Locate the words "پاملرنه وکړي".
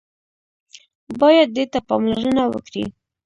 1.87-2.83